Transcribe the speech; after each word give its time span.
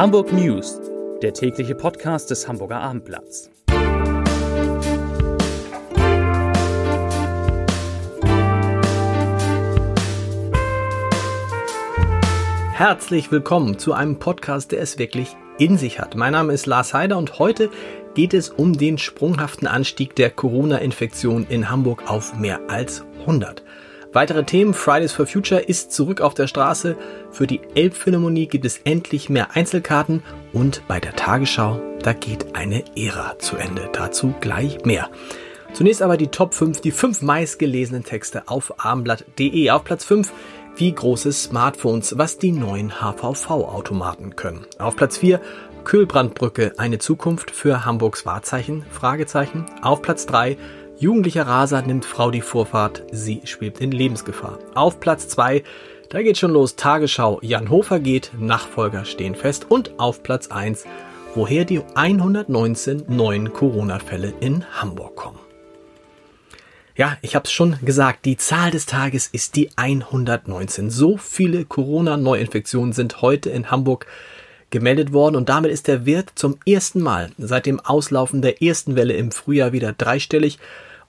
Hamburg 0.00 0.32
News, 0.32 0.80
der 1.20 1.34
tägliche 1.34 1.74
Podcast 1.74 2.30
des 2.30 2.48
Hamburger 2.48 2.80
Abendblatts. 2.80 3.50
Herzlich 12.72 13.30
willkommen 13.30 13.78
zu 13.78 13.92
einem 13.92 14.18
Podcast, 14.18 14.72
der 14.72 14.80
es 14.80 14.98
wirklich 14.98 15.36
in 15.58 15.76
sich 15.76 16.00
hat. 16.00 16.14
Mein 16.14 16.32
Name 16.32 16.54
ist 16.54 16.64
Lars 16.64 16.94
Heider 16.94 17.18
und 17.18 17.38
heute 17.38 17.68
geht 18.14 18.32
es 18.32 18.48
um 18.48 18.72
den 18.72 18.96
sprunghaften 18.96 19.68
Anstieg 19.68 20.16
der 20.16 20.30
Corona-Infektion 20.30 21.46
in 21.46 21.68
Hamburg 21.68 22.10
auf 22.10 22.34
mehr 22.38 22.60
als 22.68 23.04
100. 23.26 23.62
Weitere 24.12 24.42
Themen, 24.42 24.74
Fridays 24.74 25.12
for 25.12 25.24
Future 25.24 25.60
ist 25.60 25.92
zurück 25.92 26.20
auf 26.20 26.34
der 26.34 26.48
Straße, 26.48 26.96
für 27.30 27.46
die 27.46 27.60
Elbphilharmonie 27.76 28.48
gibt 28.48 28.64
es 28.64 28.78
endlich 28.78 29.28
mehr 29.28 29.54
Einzelkarten 29.54 30.24
und 30.52 30.82
bei 30.88 30.98
der 30.98 31.14
Tagesschau, 31.14 31.80
da 32.02 32.12
geht 32.12 32.56
eine 32.56 32.82
Ära 32.96 33.38
zu 33.38 33.56
Ende. 33.56 33.88
Dazu 33.92 34.34
gleich 34.40 34.84
mehr. 34.84 35.10
Zunächst 35.74 36.02
aber 36.02 36.16
die 36.16 36.26
Top 36.26 36.54
5, 36.54 36.80
die 36.80 36.90
5 36.90 37.22
meistgelesenen 37.22 38.02
Texte 38.02 38.48
auf 38.48 38.84
abendblatt.de. 38.84 39.70
Auf 39.70 39.84
Platz 39.84 40.04
5 40.04 40.32
wie 40.74 40.92
große 40.92 41.30
Smartphones, 41.30 42.18
was 42.18 42.38
die 42.38 42.50
neuen 42.50 43.00
HVV-Automaten 43.00 44.34
können. 44.34 44.66
Auf 44.78 44.96
Platz 44.96 45.18
4 45.18 45.40
Kühlbrandbrücke, 45.84 46.72
eine 46.78 46.98
Zukunft 46.98 47.52
für 47.52 47.84
Hamburgs 47.84 48.26
Wahrzeichen? 48.26 48.84
Fragezeichen. 48.90 49.66
Auf 49.82 50.02
Platz 50.02 50.26
3 50.26 50.56
Jugendlicher 51.00 51.46
Raser 51.46 51.80
nimmt 51.80 52.04
Frau 52.04 52.30
die 52.30 52.42
Vorfahrt, 52.42 53.04
sie 53.10 53.40
schwebt 53.44 53.80
in 53.80 53.90
Lebensgefahr. 53.90 54.58
Auf 54.74 55.00
Platz 55.00 55.28
2, 55.28 55.64
da 56.10 56.20
geht 56.20 56.36
schon 56.36 56.50
los, 56.50 56.76
Tagesschau, 56.76 57.38
Jan 57.40 57.70
Hofer 57.70 58.00
geht, 58.00 58.32
Nachfolger 58.38 59.06
stehen 59.06 59.34
fest 59.34 59.64
und 59.70 59.98
auf 59.98 60.22
Platz 60.22 60.48
1, 60.48 60.84
woher 61.34 61.64
die 61.64 61.80
119 61.94 63.04
neuen 63.08 63.50
Corona-Fälle 63.54 64.34
in 64.40 64.66
Hamburg 64.78 65.16
kommen. 65.16 65.38
Ja, 66.96 67.16
ich 67.22 67.34
habe 67.34 67.46
es 67.46 67.52
schon 67.52 67.78
gesagt, 67.80 68.26
die 68.26 68.36
Zahl 68.36 68.70
des 68.70 68.84
Tages 68.84 69.26
ist 69.26 69.56
die 69.56 69.70
119. 69.76 70.90
So 70.90 71.16
viele 71.16 71.64
Corona-Neuinfektionen 71.64 72.92
sind 72.92 73.22
heute 73.22 73.48
in 73.48 73.70
Hamburg 73.70 74.06
gemeldet 74.68 75.14
worden 75.14 75.36
und 75.36 75.48
damit 75.48 75.70
ist 75.70 75.88
der 75.88 76.04
Wert 76.04 76.32
zum 76.34 76.58
ersten 76.66 77.00
Mal 77.00 77.30
seit 77.38 77.64
dem 77.64 77.80
Auslaufen 77.80 78.42
der 78.42 78.62
ersten 78.62 78.96
Welle 78.96 79.14
im 79.14 79.32
Frühjahr 79.32 79.72
wieder 79.72 79.94
dreistellig 79.94 80.58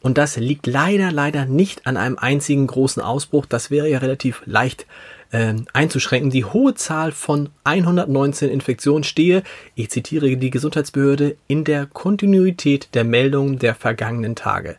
und 0.02 0.18
das 0.18 0.38
liegt 0.38 0.68
leider, 0.68 1.12
leider 1.12 1.46
nicht 1.46 1.86
an 1.86 1.96
einem 1.96 2.18
einzigen 2.18 2.66
großen 2.68 3.02
Ausbruch. 3.02 3.46
Das 3.46 3.70
wäre 3.70 3.88
ja 3.88 4.00
relativ 4.00 4.42
leicht 4.46 4.88
äh, 5.32 5.54
einzuschränken. 5.74 6.32
Die 6.32 6.46
hohe 6.46 6.74
Zahl 6.74 7.12
von 7.12 7.50
119 7.64 8.50
Infektionen 8.50 9.04
stehe, 9.04 9.44
ich 9.76 9.92
zitiere 9.92 10.36
die 10.38 10.50
Gesundheitsbehörde, 10.50 11.36
in 11.48 11.64
der 11.64 11.86
Kontinuität 11.86 12.90
der 12.96 13.04
Meldungen 13.04 13.60
der 13.60 13.76
vergangenen 13.76 14.36
Tage. 14.36 14.78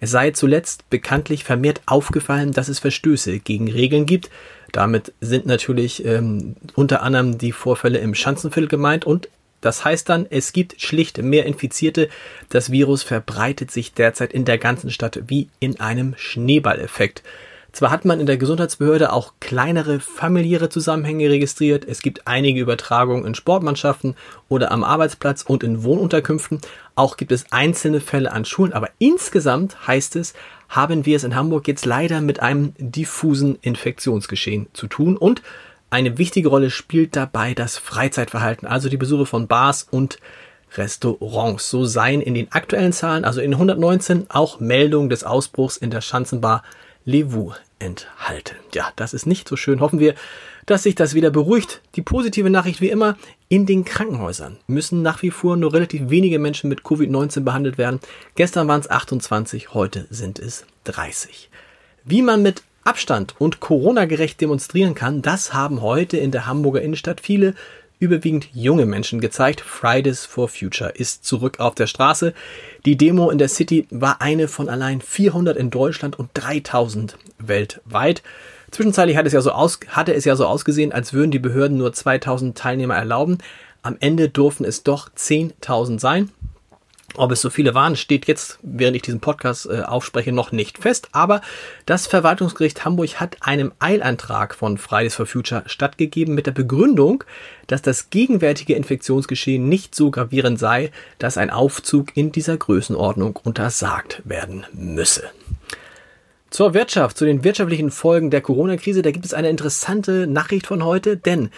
Es 0.00 0.10
sei 0.10 0.30
zuletzt 0.30 0.88
bekanntlich 0.90 1.44
vermehrt 1.44 1.80
aufgefallen, 1.86 2.52
dass 2.52 2.68
es 2.68 2.78
Verstöße 2.78 3.40
gegen 3.40 3.70
Regeln 3.70 4.06
gibt. 4.06 4.30
Damit 4.70 5.12
sind 5.20 5.46
natürlich 5.46 6.04
ähm, 6.04 6.56
unter 6.74 7.02
anderem 7.02 7.38
die 7.38 7.52
Vorfälle 7.52 7.98
im 7.98 8.14
Schanzenviertel 8.14 8.68
gemeint 8.68 9.06
und 9.06 9.28
das 9.60 9.84
heißt 9.84 10.08
dann, 10.08 10.26
es 10.30 10.52
gibt 10.52 10.80
schlicht 10.80 11.18
mehr 11.18 11.46
Infizierte. 11.46 12.08
Das 12.48 12.70
Virus 12.70 13.02
verbreitet 13.02 13.70
sich 13.70 13.92
derzeit 13.92 14.32
in 14.32 14.44
der 14.44 14.58
ganzen 14.58 14.90
Stadt 14.90 15.20
wie 15.26 15.48
in 15.60 15.80
einem 15.80 16.14
Schneeballeffekt. 16.16 17.22
Zwar 17.72 17.90
hat 17.90 18.04
man 18.04 18.18
in 18.18 18.26
der 18.26 18.38
Gesundheitsbehörde 18.38 19.12
auch 19.12 19.34
kleinere 19.40 20.00
familiäre 20.00 20.68
Zusammenhänge 20.68 21.28
registriert, 21.28 21.84
es 21.86 22.00
gibt 22.00 22.26
einige 22.26 22.60
Übertragungen 22.60 23.26
in 23.26 23.34
Sportmannschaften 23.34 24.16
oder 24.48 24.72
am 24.72 24.82
Arbeitsplatz 24.82 25.42
und 25.42 25.62
in 25.62 25.84
Wohnunterkünften, 25.84 26.60
auch 26.94 27.18
gibt 27.18 27.30
es 27.30 27.52
einzelne 27.52 28.00
Fälle 28.00 28.32
an 28.32 28.46
Schulen, 28.46 28.72
aber 28.72 28.88
insgesamt 28.98 29.86
heißt 29.86 30.16
es, 30.16 30.32
haben 30.70 31.04
wir 31.04 31.16
es 31.16 31.24
in 31.24 31.36
Hamburg 31.36 31.68
jetzt 31.68 31.84
leider 31.84 32.20
mit 32.22 32.40
einem 32.40 32.72
diffusen 32.78 33.58
Infektionsgeschehen 33.60 34.68
zu 34.72 34.86
tun 34.86 35.16
und 35.16 35.42
eine 35.90 36.18
wichtige 36.18 36.48
Rolle 36.48 36.70
spielt 36.70 37.16
dabei 37.16 37.54
das 37.54 37.78
Freizeitverhalten, 37.78 38.68
also 38.68 38.88
die 38.88 38.96
Besuche 38.96 39.26
von 39.26 39.46
Bars 39.46 39.86
und 39.90 40.18
Restaurants. 40.76 41.70
So 41.70 41.84
seien 41.84 42.20
in 42.20 42.34
den 42.34 42.52
aktuellen 42.52 42.92
Zahlen, 42.92 43.24
also 43.24 43.40
in 43.40 43.54
119, 43.54 44.26
auch 44.28 44.60
Meldungen 44.60 45.08
des 45.08 45.24
Ausbruchs 45.24 45.76
in 45.76 45.90
der 45.90 46.00
Schanzenbar 46.00 46.62
Levu 47.04 47.52
enthalten. 47.78 48.56
Ja, 48.74 48.92
das 48.96 49.14
ist 49.14 49.26
nicht 49.26 49.48
so 49.48 49.56
schön. 49.56 49.80
Hoffen 49.80 49.98
wir, 49.98 50.14
dass 50.66 50.82
sich 50.82 50.94
das 50.94 51.14
wieder 51.14 51.30
beruhigt. 51.30 51.80
Die 51.94 52.02
positive 52.02 52.50
Nachricht 52.50 52.80
wie 52.80 52.90
immer, 52.90 53.16
in 53.48 53.64
den 53.64 53.84
Krankenhäusern 53.84 54.58
müssen 54.66 55.00
nach 55.00 55.22
wie 55.22 55.30
vor 55.30 55.56
nur 55.56 55.72
relativ 55.72 56.10
wenige 56.10 56.38
Menschen 56.38 56.68
mit 56.68 56.82
Covid-19 56.82 57.40
behandelt 57.40 57.78
werden. 57.78 58.00
Gestern 58.34 58.68
waren 58.68 58.80
es 58.80 58.90
28, 58.90 59.72
heute 59.72 60.06
sind 60.10 60.38
es 60.38 60.66
30. 60.84 61.48
Wie 62.04 62.20
man 62.20 62.42
mit 62.42 62.62
Abstand 62.88 63.34
und 63.38 63.60
Corona-gerecht 63.60 64.40
demonstrieren 64.40 64.94
kann, 64.94 65.20
das 65.20 65.52
haben 65.52 65.82
heute 65.82 66.16
in 66.16 66.30
der 66.30 66.46
Hamburger 66.46 66.80
Innenstadt 66.80 67.20
viele 67.20 67.52
überwiegend 67.98 68.48
junge 68.54 68.86
Menschen 68.86 69.20
gezeigt. 69.20 69.60
Fridays 69.60 70.24
for 70.24 70.48
Future 70.48 70.88
ist 70.88 71.22
zurück 71.26 71.60
auf 71.60 71.74
der 71.74 71.86
Straße. 71.86 72.32
Die 72.86 72.96
Demo 72.96 73.28
in 73.28 73.36
der 73.36 73.50
City 73.50 73.86
war 73.90 74.22
eine 74.22 74.48
von 74.48 74.70
allein 74.70 75.02
400 75.02 75.54
in 75.58 75.68
Deutschland 75.68 76.18
und 76.18 76.30
3000 76.32 77.18
weltweit. 77.38 78.22
Zwischenzeitlich 78.70 79.18
hat 79.18 79.26
es 79.26 79.34
ja 79.34 79.42
so 79.42 79.52
aus, 79.52 79.80
hatte 79.88 80.14
es 80.14 80.24
ja 80.24 80.34
so 80.34 80.46
ausgesehen, 80.46 80.90
als 80.90 81.12
würden 81.12 81.30
die 81.30 81.38
Behörden 81.38 81.76
nur 81.76 81.92
2000 81.92 82.56
Teilnehmer 82.56 82.94
erlauben. 82.94 83.36
Am 83.82 83.98
Ende 84.00 84.30
durften 84.30 84.64
es 84.64 84.82
doch 84.82 85.10
10.000 85.10 86.00
sein. 86.00 86.30
Ob 87.14 87.32
es 87.32 87.40
so 87.40 87.48
viele 87.48 87.74
waren, 87.74 87.96
steht 87.96 88.28
jetzt, 88.28 88.58
während 88.62 88.94
ich 88.94 89.02
diesen 89.02 89.20
Podcast 89.20 89.66
äh, 89.66 89.82
aufspreche, 89.82 90.30
noch 90.30 90.52
nicht 90.52 90.78
fest. 90.78 91.08
Aber 91.12 91.40
das 91.86 92.06
Verwaltungsgericht 92.06 92.84
Hamburg 92.84 93.18
hat 93.18 93.38
einem 93.40 93.72
Eilantrag 93.78 94.54
von 94.54 94.76
Fridays 94.76 95.14
for 95.14 95.26
Future 95.26 95.62
stattgegeben 95.66 96.34
mit 96.34 96.46
der 96.46 96.52
Begründung, 96.52 97.24
dass 97.66 97.82
das 97.82 98.10
gegenwärtige 98.10 98.74
Infektionsgeschehen 98.74 99.68
nicht 99.68 99.94
so 99.94 100.10
gravierend 100.10 100.58
sei, 100.58 100.92
dass 101.18 101.38
ein 101.38 101.50
Aufzug 101.50 102.16
in 102.16 102.30
dieser 102.30 102.56
Größenordnung 102.56 103.36
untersagt 103.36 104.22
werden 104.24 104.66
müsse. 104.72 105.30
Zur 106.50 106.72
Wirtschaft, 106.72 107.18
zu 107.18 107.24
den 107.24 107.42
wirtschaftlichen 107.44 107.90
Folgen 107.90 108.30
der 108.30 108.40
Corona-Krise, 108.40 109.02
da 109.02 109.10
gibt 109.10 109.24
es 109.24 109.34
eine 109.34 109.50
interessante 109.50 110.26
Nachricht 110.26 110.66
von 110.66 110.84
heute, 110.84 111.16
denn 111.16 111.50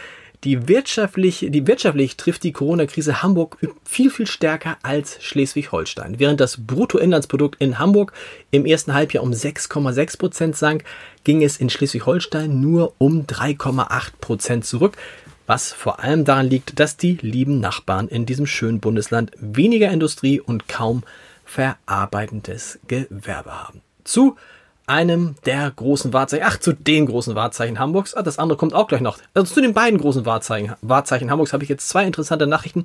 die 0.44 0.68
wirtschaftlich, 0.68 1.46
die 1.50 1.66
wirtschaftlich 1.66 2.16
trifft 2.16 2.44
die 2.44 2.52
Corona-Krise 2.52 3.22
Hamburg 3.22 3.58
viel, 3.84 4.10
viel 4.10 4.26
stärker 4.26 4.78
als 4.82 5.22
Schleswig-Holstein. 5.22 6.18
Während 6.18 6.40
das 6.40 6.66
Bruttoinlandsprodukt 6.66 7.60
in 7.60 7.78
Hamburg 7.78 8.12
im 8.50 8.64
ersten 8.64 8.94
Halbjahr 8.94 9.22
um 9.22 9.32
6,6 9.32 10.18
Prozent 10.18 10.56
sank, 10.56 10.84
ging 11.24 11.42
es 11.42 11.58
in 11.58 11.68
Schleswig-Holstein 11.68 12.60
nur 12.60 12.94
um 12.98 13.26
3,8 13.26 14.12
Prozent 14.20 14.64
zurück. 14.64 14.96
Was 15.46 15.72
vor 15.72 16.00
allem 16.00 16.24
daran 16.24 16.48
liegt, 16.48 16.78
dass 16.78 16.96
die 16.96 17.18
lieben 17.20 17.60
Nachbarn 17.60 18.08
in 18.08 18.24
diesem 18.24 18.46
schönen 18.46 18.80
Bundesland 18.80 19.32
weniger 19.36 19.90
Industrie 19.90 20.40
und 20.40 20.68
kaum 20.68 21.02
verarbeitendes 21.44 22.78
Gewerbe 22.86 23.52
haben. 23.52 23.82
Zu 24.04 24.36
einem 24.90 25.36
der 25.46 25.70
großen 25.70 26.12
Wahrzeichen, 26.12 26.44
ach, 26.46 26.58
zu 26.58 26.72
den 26.72 27.06
großen 27.06 27.36
Wahrzeichen 27.36 27.78
Hamburgs. 27.78 28.14
Ah, 28.14 28.22
das 28.22 28.38
andere 28.38 28.58
kommt 28.58 28.74
auch 28.74 28.88
gleich 28.88 29.00
noch. 29.00 29.18
Also 29.34 29.54
zu 29.54 29.60
den 29.60 29.72
beiden 29.72 30.00
großen 30.00 30.26
Wahrzeichen, 30.26 30.74
Wahrzeichen 30.82 31.30
Hamburgs 31.30 31.52
habe 31.52 31.62
ich 31.62 31.70
jetzt 31.70 31.88
zwei 31.88 32.04
interessante 32.04 32.48
Nachrichten 32.48 32.82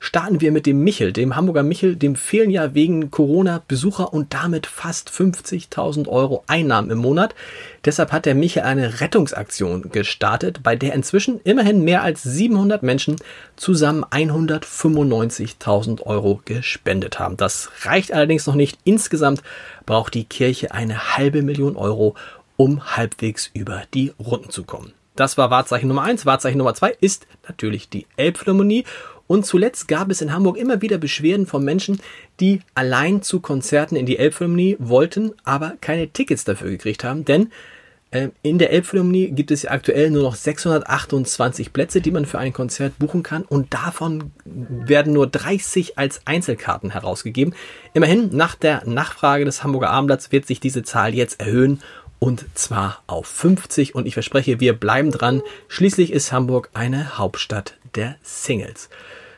starten 0.00 0.40
wir 0.40 0.52
mit 0.52 0.66
dem 0.66 0.84
Michel, 0.84 1.12
dem 1.12 1.36
Hamburger 1.36 1.62
Michel. 1.62 1.96
Dem 1.96 2.16
fehlen 2.16 2.50
ja 2.50 2.74
wegen 2.74 3.10
Corona 3.10 3.62
Besucher 3.66 4.12
und 4.12 4.34
damit 4.34 4.66
fast 4.66 5.10
50.000 5.10 6.08
Euro 6.08 6.44
Einnahmen 6.46 6.90
im 6.90 6.98
Monat. 6.98 7.34
Deshalb 7.84 8.12
hat 8.12 8.26
der 8.26 8.34
Michel 8.34 8.62
eine 8.62 9.00
Rettungsaktion 9.00 9.90
gestartet, 9.90 10.62
bei 10.62 10.76
der 10.76 10.94
inzwischen 10.94 11.40
immerhin 11.44 11.84
mehr 11.84 12.02
als 12.02 12.22
700 12.22 12.82
Menschen 12.82 13.16
zusammen 13.56 14.04
195.000 14.04 16.02
Euro 16.02 16.40
gespendet 16.44 17.18
haben. 17.18 17.36
Das 17.36 17.70
reicht 17.82 18.12
allerdings 18.12 18.46
noch 18.46 18.54
nicht. 18.54 18.78
Insgesamt 18.84 19.42
braucht 19.86 20.14
die 20.14 20.24
Kirche 20.24 20.72
eine 20.72 21.16
halbe 21.16 21.42
Million 21.42 21.76
Euro, 21.76 22.14
um 22.56 22.96
halbwegs 22.96 23.50
über 23.52 23.82
die 23.92 24.12
Runden 24.18 24.50
zu 24.50 24.64
kommen. 24.64 24.92
Das 25.16 25.38
war 25.38 25.50
Wahrzeichen 25.50 25.88
Nummer 25.88 26.02
eins. 26.02 26.26
Wahrzeichen 26.26 26.58
Nummer 26.58 26.74
zwei 26.74 26.96
ist 27.00 27.26
natürlich 27.46 27.88
die 27.88 28.06
Elbphilharmonie. 28.16 28.84
Und 29.26 29.46
zuletzt 29.46 29.88
gab 29.88 30.10
es 30.10 30.20
in 30.20 30.32
Hamburg 30.32 30.56
immer 30.56 30.82
wieder 30.82 30.98
Beschwerden 30.98 31.46
von 31.46 31.64
Menschen, 31.64 32.00
die 32.40 32.60
allein 32.74 33.22
zu 33.22 33.40
Konzerten 33.40 33.96
in 33.96 34.06
die 34.06 34.18
Elbphilharmonie 34.18 34.76
wollten, 34.78 35.32
aber 35.44 35.74
keine 35.80 36.08
Tickets 36.08 36.44
dafür 36.44 36.70
gekriegt 36.70 37.04
haben, 37.04 37.24
denn 37.24 37.50
äh, 38.14 38.28
in 38.42 38.58
der 38.58 38.70
Elbphilharmonie 38.70 39.32
gibt 39.32 39.50
es 39.50 39.62
ja 39.62 39.72
aktuell 39.72 40.10
nur 40.10 40.22
noch 40.22 40.36
628 40.36 41.72
Plätze, 41.72 42.00
die 42.00 42.12
man 42.12 42.26
für 42.26 42.38
ein 42.38 42.52
Konzert 42.52 42.98
buchen 42.98 43.22
kann. 43.22 43.42
Und 43.42 43.74
davon 43.74 44.30
werden 44.44 45.12
nur 45.12 45.26
30 45.26 45.98
als 45.98 46.20
Einzelkarten 46.24 46.90
herausgegeben. 46.90 47.54
Immerhin, 47.92 48.30
nach 48.32 48.54
der 48.54 48.86
Nachfrage 48.86 49.44
des 49.44 49.64
Hamburger 49.64 49.90
Abendblatts 49.90 50.30
wird 50.30 50.46
sich 50.46 50.60
diese 50.60 50.84
Zahl 50.84 51.12
jetzt 51.14 51.40
erhöhen 51.40 51.80
und 52.18 52.46
zwar 52.54 53.02
auf 53.06 53.26
50 53.26 53.94
und 53.94 54.06
ich 54.06 54.14
verspreche, 54.14 54.60
wir 54.60 54.72
bleiben 54.72 55.10
dran. 55.10 55.42
Schließlich 55.68 56.12
ist 56.12 56.32
Hamburg 56.32 56.70
eine 56.74 57.18
Hauptstadt 57.18 57.76
der 57.94 58.16
Singles. 58.22 58.88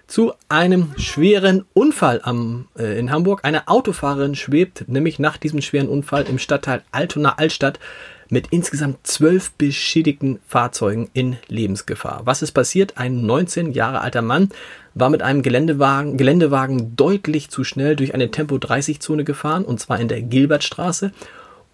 Zu 0.07 0.35
einem 0.49 0.93
schweren 0.97 1.65
Unfall 1.75 2.21
am, 2.23 2.69
äh, 2.79 2.97
in 2.97 3.11
Hamburg. 3.11 3.41
Eine 3.43 3.67
Autofahrerin 3.67 4.37
schwebt 4.37 4.85
nämlich 4.87 5.19
nach 5.19 5.37
diesem 5.37 5.61
schweren 5.63 5.89
Unfall 5.89 6.27
im 6.29 6.39
Stadtteil 6.39 6.83
Altona 6.93 7.35
Altstadt 7.39 7.81
mit 8.29 8.49
insgesamt 8.51 9.07
zwölf 9.07 9.53
beschädigten 9.53 10.41
Fahrzeugen 10.47 11.11
in 11.13 11.37
Lebensgefahr. 11.49 12.23
Was 12.25 12.43
ist 12.43 12.53
passiert? 12.53 12.99
Ein 12.99 13.27
19 13.27 13.73
Jahre 13.73 14.01
alter 14.01 14.23
Mann 14.23 14.51
war 14.95 15.11
mit 15.11 15.23
einem 15.23 15.43
Geländewagen, 15.43 16.17
Geländewagen 16.17 16.97
deutlich 16.97 17.51
zu 17.51 17.65
schnell 17.65 17.97
durch 17.97 18.15
eine 18.15 18.31
Tempo-30-Zone 18.31 19.25
gefahren, 19.25 19.65
und 19.65 19.81
zwar 19.81 20.01
in 20.01 20.09
der 20.09 20.23
Gilbertstraße 20.23 21.13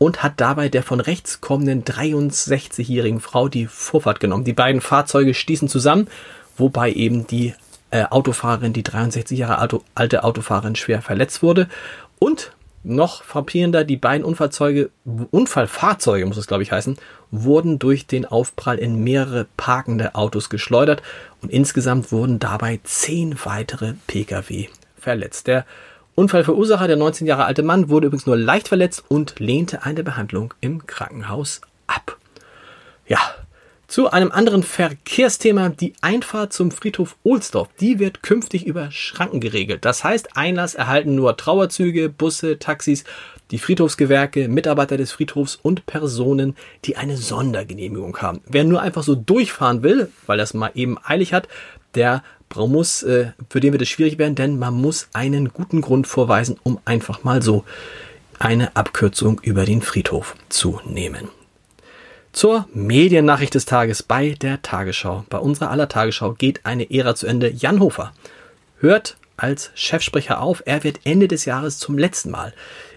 und 0.03 0.25
hat 0.25 0.41
dabei 0.41 0.69
der 0.69 0.83
von 0.83 0.99
rechts 0.99 1.41
kommenden 1.41 1.85
63-jährigen 1.85 3.21
Frau 3.21 3.47
die 3.47 3.69
Vorfahrt 3.69 4.19
genommen. 4.19 4.43
Die 4.43 4.53
beiden 4.53 4.81
Fahrzeuge 4.81 5.33
stießen 5.33 5.69
zusammen, 5.69 6.09
wobei 6.57 6.91
eben 6.91 7.29
die 7.29 7.55
äh, 7.93 8.07
Autofahrerin, 8.11 8.73
die 8.73 8.83
63 8.83 9.39
Jahre 9.39 9.63
Auto, 9.63 9.85
alte 9.95 10.25
Autofahrerin 10.25 10.75
schwer 10.75 11.03
verletzt 11.03 11.41
wurde. 11.45 11.69
Und 12.19 12.51
noch 12.83 13.23
frappierender, 13.23 13.85
die 13.85 13.97
beiden 13.97 14.25
Unfallzeuge, 14.25 14.91
Unfallfahrzeuge 15.31 16.27
muss 16.27 16.37
es 16.37 16.49
glaube 16.49 16.65
ich 16.65 16.73
heißen, 16.73 16.97
wurden 17.31 17.79
durch 17.79 18.09
den 18.09 18.25
Aufprall 18.25 18.79
in 18.79 19.05
mehrere 19.05 19.47
parkende 19.57 20.17
Autos 20.17 20.51
geschleudert 20.51 21.01
und 21.43 21.53
insgesamt 21.53 22.11
wurden 22.11 22.41
dabei 22.41 22.81
zehn 22.83 23.37
weitere 23.45 23.95
Pkw 24.09 24.67
verletzt. 24.97 25.47
Der 25.47 25.65
Unfallverursacher, 26.15 26.87
der 26.87 26.97
19 26.97 27.27
Jahre 27.27 27.45
alte 27.45 27.63
Mann, 27.63 27.89
wurde 27.89 28.09
übrigens 28.09 28.27
nur 28.27 28.37
leicht 28.37 28.69
verletzt 28.69 29.05
und 29.09 29.39
lehnte 29.39 29.85
eine 29.85 30.05
Behandlung 30.05 30.53
im 30.61 30.87
Krankenhaus 30.87 31.63
ab. 31.87 32.19
Ja, 33.07 33.19
zu 33.93 34.11
einem 34.11 34.33
anderen 34.33 34.63
Verkehrsthema. 34.63 35.69
Die 35.69 35.93
Einfahrt 36.01 36.55
zum 36.55 36.71
Friedhof 36.71 37.17
Ohlsdorf, 37.25 37.69
die 37.79 37.99
wird 37.99 38.23
künftig 38.23 38.67
über 38.67 38.91
Schranken 38.91 39.39
geregelt. 39.39 39.85
Das 39.85 40.03
heißt, 40.03 40.35
Einlass 40.35 40.75
erhalten 40.75 41.15
nur 41.15 41.37
Trauerzüge, 41.37 42.09
Busse, 42.09 42.59
Taxis, 42.59 43.05
die 43.51 43.59
Friedhofsgewerke, 43.59 44.49
Mitarbeiter 44.49 44.97
des 44.97 45.13
Friedhofs 45.13 45.57
und 45.61 45.85
Personen, 45.85 46.57
die 46.87 46.97
eine 46.97 47.19
Sondergenehmigung 47.19 48.17
haben. 48.17 48.41
Wer 48.47 48.65
nur 48.65 48.81
einfach 48.81 49.03
so 49.03 49.15
durchfahren 49.15 49.83
will, 49.83 50.09
weil 50.27 50.39
das 50.39 50.55
mal 50.55 50.71
eben 50.75 50.97
eilig 51.05 51.35
hat, 51.35 51.49
der 51.95 52.23
muss, 52.57 53.03
äh, 53.03 53.33
für 53.49 53.61
den 53.61 53.73
wird 53.73 53.83
es 53.83 53.89
schwierig 53.89 54.19
werden, 54.19 54.35
denn 54.35 54.59
man 54.59 54.75
muss 54.75 55.09
einen 55.13 55.53
guten 55.53 55.81
Grund 55.81 56.07
vorweisen, 56.07 56.59
um 56.63 56.79
einfach 56.85 57.25
mal 57.25 57.43
so 57.43 57.65
eine 58.39 58.75
Abkürzung 58.77 59.41
über 59.43 59.65
den 59.65 59.83
Friedhof 59.83 60.37
zu 60.49 60.81
nehmen. 60.85 61.29
Zur 62.33 62.67
Mediennachricht 62.73 63.55
des 63.55 63.67
Tages 63.67 64.03
bei 64.03 64.31
der 64.41 64.63
Tagesschau. 64.63 65.25
Bei 65.29 65.39
unserer 65.39 65.71
aller 65.71 65.89
Tagesschau 65.89 66.33
geht 66.33 66.65
eine 66.65 66.91
Ära 66.91 67.15
zu 67.15 67.27
Ende. 67.27 67.51
Jan 67.51 67.81
Hofer 67.81 68.13
hört 68.81 69.17
als 69.37 69.71
Chefsprecher 69.75 70.41
auf. 70.41 70.63
Er 70.67 70.85
wird 70.85 71.01
Ende 71.05 71.29
des 71.29 71.45
Jahres 71.45 71.79
zum 71.79 71.99
letzten 71.99 72.31
Mal 72.31 72.53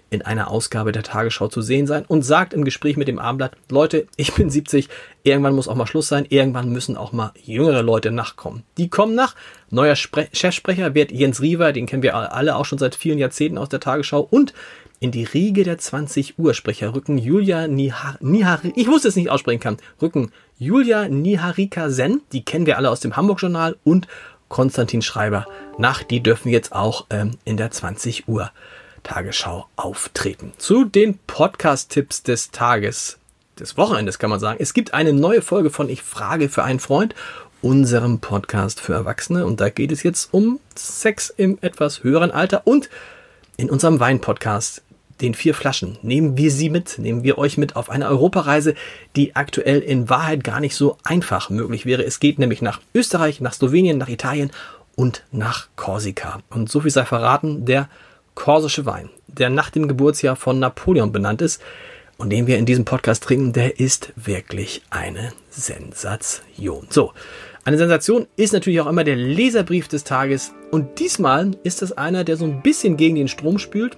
in 0.10 0.22
einer 0.22 0.50
Ausgabe 0.50 0.92
der 0.92 1.04
Tagesschau 1.04 1.48
zu 1.48 1.62
sehen 1.62 1.88
sein 1.88 2.06
und 2.08 2.24
sagt 2.24 2.54
im 2.54 2.64
Gespräch 2.64 2.96
mit 2.96 3.08
dem 3.08 3.20
Abendblatt, 3.20 3.58
Leute, 3.70 4.08
ich 4.18 4.34
bin 4.34 4.50
70, 4.50 4.88
irgendwann 5.24 5.56
muss 5.56 5.68
auch 5.68 5.76
mal 5.76 5.88
Schluss 5.88 6.08
sein, 6.08 6.26
irgendwann 6.30 6.72
müssen 6.72 6.96
auch 6.96 7.12
mal 7.12 7.32
jüngere 7.44 7.82
Leute 7.82 8.12
nachkommen. 8.12 8.64
Die 8.78 8.90
kommen 8.90 9.16
nach. 9.16 9.36
Neuer 9.72 9.96
Spre 9.96 10.28
Chefsprecher 10.32 10.94
wird 10.94 11.12
Jens 11.12 11.42
Riewer, 11.42 11.74
den 11.74 11.86
kennen 11.88 12.04
wir 12.04 12.16
alle 12.16 12.56
auch 12.56 12.66
schon 12.66 12.78
seit 12.78 12.96
vielen 12.96 13.18
Jahrzehnten 13.18 13.58
aus 13.58 13.70
der 13.70 13.80
Tagesschau 13.80 14.22
und 14.22 14.54
in 15.00 15.12
die 15.12 15.26
Riege 15.26 15.64
der 15.64 15.78
20 15.78 16.40
Uhr 16.40 16.54
Sprecher 16.54 16.96
rücken 16.96 17.18
Julia 17.18 17.68
Nihar, 17.68 18.18
Nihari, 18.22 18.72
ich 18.76 18.88
wusste 18.88 19.10
es 19.10 19.16
nicht 19.16 19.30
aussprechen 19.30 19.60
kann, 19.60 19.78
rücken 20.02 20.32
Julia 20.58 21.10
Niharika 21.10 21.90
Sen, 21.90 22.22
die 22.32 22.46
kennen 22.46 22.66
wir 22.66 22.78
alle 22.78 22.90
aus 22.90 23.02
dem 23.02 23.18
Hamburg 23.18 23.42
Journal 23.42 23.76
und 23.84 24.08
Konstantin 24.50 25.02
Schreiber 25.02 25.46
nach, 25.78 26.04
die 26.04 26.22
dürfen 26.22 26.50
jetzt 26.50 26.74
auch 26.74 27.06
ähm, 27.10 27.38
in 27.46 27.58
der 27.58 27.72
20 27.72 28.28
Uhr 28.28 28.52
Tagesschau 29.04 29.68
auftreten. 29.76 30.54
Zu 30.58 30.84
den 30.84 31.20
Podcast-Tipps 31.28 32.24
des 32.24 32.52
Tages, 32.52 33.18
des 33.60 33.78
Wochenendes 33.78 34.20
kann 34.20 34.30
man 34.30 34.40
sagen. 34.40 34.58
Es 34.60 34.74
gibt 34.74 34.94
eine 34.94 35.14
neue 35.14 35.42
Folge 35.42 35.70
von 35.70 35.90
Ich 35.90 36.02
frage 36.02 36.50
für 36.50 36.64
einen 36.64 36.80
Freund, 36.80 37.16
unserem 37.62 38.20
Podcast 38.20 38.82
für 38.82 38.94
Erwachsene. 38.94 39.46
Und 39.46 39.62
da 39.62 39.70
geht 39.70 39.92
es 39.92 40.04
jetzt 40.04 40.34
um 40.34 40.60
Sex 40.76 41.34
im 41.36 41.58
etwas 41.62 42.04
höheren 42.04 42.32
Alter. 42.32 42.66
Und 42.66 42.90
in 43.58 43.70
unserem 43.70 44.00
Wein-Podcast, 44.00 44.82
den 45.22 45.34
vier 45.34 45.54
Flaschen, 45.54 45.98
nehmen 46.02 46.38
wir 46.38 46.52
Sie 46.52 46.70
mit, 46.70 46.98
nehmen 46.98 47.24
wir 47.24 47.38
euch 47.38 47.58
mit 47.58 47.76
auf 47.76 47.90
eine 47.90 48.08
Europareise, 48.08 48.76
die 49.16 49.36
aktuell 49.36 49.80
in 49.80 50.10
Wahrheit 50.10 50.44
gar 50.44 50.60
nicht 50.60 50.76
so 50.76 50.98
einfach 51.04 51.50
möglich 51.50 51.86
wäre. 51.86 52.04
Es 52.04 52.20
geht 52.20 52.40
nämlich 52.40 52.62
nach 52.62 52.82
Österreich, 52.94 53.40
nach 53.40 53.54
Slowenien, 53.54 53.98
nach 53.98 54.10
Italien 54.10 54.52
und 54.96 55.24
nach 55.32 55.68
Korsika. 55.76 56.40
Und 56.50 56.70
so 56.70 56.82
viel 56.82 56.92
sei 56.92 57.06
verraten, 57.06 57.66
der 57.66 57.90
korsische 58.34 58.86
Wein, 58.86 59.10
der 59.28 59.50
nach 59.50 59.70
dem 59.70 59.88
Geburtsjahr 59.88 60.36
von 60.36 60.60
Napoleon 60.60 61.12
benannt 61.12 61.42
ist 61.42 61.62
und 62.18 62.30
den 62.30 62.48
wir 62.48 62.58
in 62.58 62.66
diesem 62.66 62.86
Podcast 62.86 63.24
trinken, 63.24 63.54
der 63.54 63.80
ist 63.80 64.12
wirklich 64.16 64.82
eine 64.90 65.34
Sensation. 65.50 66.88
So, 66.90 67.14
eine 67.64 67.78
Sensation 67.78 68.28
ist 68.36 68.54
natürlich 68.54 68.82
auch 68.82 68.88
immer 68.88 69.04
der 69.04 69.16
Leserbrief 69.16 69.88
des 69.88 70.04
Tages 70.04 70.54
und 70.72 71.00
diesmal 71.00 71.52
ist 71.64 71.82
es 71.82 71.94
einer, 71.94 72.24
der 72.24 72.38
so 72.38 72.46
ein 72.46 72.62
bisschen 72.62 72.98
gegen 72.98 73.16
den 73.16 73.28
Strom 73.28 73.58
spült 73.58 73.98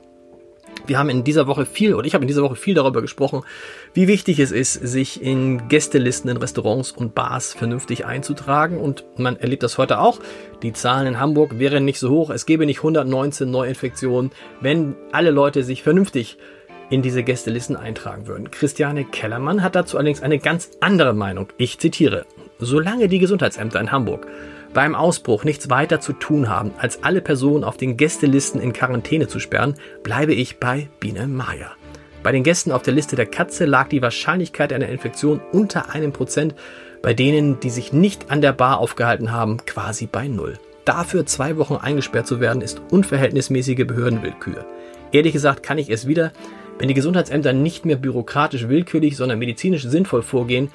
wir 0.87 0.97
haben 0.97 1.09
in 1.09 1.23
dieser 1.23 1.47
Woche 1.47 1.65
viel, 1.65 1.93
oder 1.93 2.07
ich 2.07 2.13
habe 2.13 2.23
in 2.23 2.27
dieser 2.27 2.43
Woche 2.43 2.55
viel 2.55 2.73
darüber 2.73 3.01
gesprochen, 3.01 3.43
wie 3.93 4.07
wichtig 4.07 4.39
es 4.39 4.51
ist, 4.51 4.73
sich 4.73 5.21
in 5.21 5.67
Gästelisten 5.67 6.29
in 6.29 6.37
Restaurants 6.37 6.91
und 6.91 7.15
Bars 7.15 7.53
vernünftig 7.53 8.05
einzutragen. 8.05 8.77
Und 8.77 9.05
man 9.17 9.37
erlebt 9.37 9.63
das 9.63 9.77
heute 9.77 9.99
auch. 9.99 10.19
Die 10.63 10.73
Zahlen 10.73 11.07
in 11.07 11.19
Hamburg 11.19 11.59
wären 11.59 11.85
nicht 11.85 11.99
so 11.99 12.09
hoch. 12.09 12.29
Es 12.29 12.45
gäbe 12.45 12.65
nicht 12.65 12.79
119 12.79 13.49
Neuinfektionen, 13.49 14.31
wenn 14.61 14.95
alle 15.11 15.31
Leute 15.31 15.63
sich 15.63 15.83
vernünftig 15.83 16.37
in 16.89 17.01
diese 17.01 17.23
Gästelisten 17.23 17.75
eintragen 17.75 18.27
würden. 18.27 18.49
Christiane 18.49 19.05
Kellermann 19.05 19.61
hat 19.61 19.75
dazu 19.75 19.97
allerdings 19.97 20.23
eine 20.23 20.39
ganz 20.39 20.71
andere 20.79 21.13
Meinung. 21.13 21.49
Ich 21.57 21.79
zitiere. 21.79 22.25
Solange 22.59 23.07
die 23.07 23.19
Gesundheitsämter 23.19 23.79
in 23.79 23.91
Hamburg 23.91 24.25
beim 24.73 24.95
Ausbruch 24.95 25.43
nichts 25.43 25.69
weiter 25.69 25.99
zu 25.99 26.13
tun 26.13 26.49
haben, 26.49 26.71
als 26.77 27.03
alle 27.03 27.21
Personen 27.21 27.63
auf 27.63 27.77
den 27.77 27.97
Gästelisten 27.97 28.61
in 28.61 28.73
Quarantäne 28.73 29.27
zu 29.27 29.39
sperren, 29.39 29.75
bleibe 30.03 30.33
ich 30.33 30.59
bei 30.59 30.89
Biene 30.99 31.27
Maya. 31.27 31.71
Bei 32.23 32.31
den 32.31 32.43
Gästen 32.43 32.71
auf 32.71 32.81
der 32.81 32.93
Liste 32.93 33.15
der 33.15 33.25
Katze 33.25 33.65
lag 33.65 33.87
die 33.87 34.01
Wahrscheinlichkeit 34.01 34.73
einer 34.73 34.89
Infektion 34.89 35.41
unter 35.51 35.91
einem 35.91 36.11
Prozent, 36.11 36.55
bei 37.01 37.13
denen, 37.13 37.59
die 37.59 37.69
sich 37.69 37.93
nicht 37.93 38.31
an 38.31 38.41
der 38.41 38.53
Bar 38.53 38.79
aufgehalten 38.79 39.31
haben, 39.31 39.57
quasi 39.65 40.07
bei 40.07 40.27
Null. 40.27 40.59
Dafür 40.83 41.25
zwei 41.25 41.57
Wochen 41.57 41.75
eingesperrt 41.75 42.27
zu 42.27 42.39
werden, 42.39 42.61
ist 42.61 42.81
unverhältnismäßige 42.91 43.85
Behördenwillkür. 43.85 44.65
Ehrlich 45.11 45.33
gesagt 45.33 45.63
kann 45.63 45.77
ich 45.77 45.89
es 45.89 46.07
wieder, 46.07 46.31
wenn 46.79 46.87
die 46.87 46.93
Gesundheitsämter 46.93 47.53
nicht 47.53 47.85
mehr 47.85 47.95
bürokratisch 47.95 48.67
willkürlich, 48.67 49.17
sondern 49.17 49.39
medizinisch 49.39 49.83
sinnvoll 49.83 50.21
vorgehen, 50.21 50.69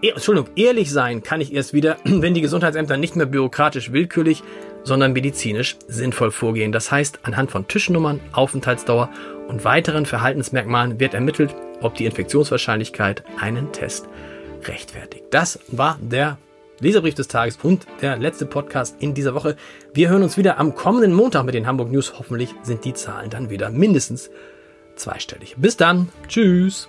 E, 0.00 0.10
Entschuldigung, 0.10 0.50
ehrlich 0.54 0.92
sein 0.92 1.22
kann 1.24 1.40
ich 1.40 1.52
erst 1.52 1.72
wieder, 1.72 1.96
wenn 2.04 2.34
die 2.34 2.40
Gesundheitsämter 2.40 2.96
nicht 2.96 3.16
mehr 3.16 3.26
bürokratisch 3.26 3.92
willkürlich, 3.92 4.42
sondern 4.84 5.12
medizinisch 5.12 5.76
sinnvoll 5.88 6.30
vorgehen. 6.30 6.70
Das 6.70 6.92
heißt, 6.92 7.20
anhand 7.24 7.50
von 7.50 7.66
Tischnummern, 7.66 8.20
Aufenthaltsdauer 8.32 9.10
und 9.48 9.64
weiteren 9.64 10.06
Verhaltensmerkmalen 10.06 11.00
wird 11.00 11.14
ermittelt, 11.14 11.54
ob 11.80 11.94
die 11.94 12.06
Infektionswahrscheinlichkeit 12.06 13.24
einen 13.40 13.72
Test 13.72 14.08
rechtfertigt. 14.64 15.24
Das 15.30 15.58
war 15.68 15.98
der 16.00 16.38
Leserbrief 16.80 17.14
des 17.14 17.26
Tages 17.26 17.58
und 17.60 17.86
der 18.00 18.18
letzte 18.18 18.46
Podcast 18.46 18.96
in 19.00 19.14
dieser 19.14 19.34
Woche. 19.34 19.56
Wir 19.94 20.10
hören 20.10 20.22
uns 20.22 20.36
wieder 20.36 20.58
am 20.58 20.76
kommenden 20.76 21.12
Montag 21.12 21.44
mit 21.44 21.54
den 21.54 21.66
Hamburg 21.66 21.90
News. 21.90 22.18
Hoffentlich 22.18 22.54
sind 22.62 22.84
die 22.84 22.94
Zahlen 22.94 23.30
dann 23.30 23.50
wieder 23.50 23.70
mindestens 23.70 24.30
zweistellig. 24.94 25.56
Bis 25.58 25.76
dann. 25.76 26.08
Tschüss. 26.28 26.88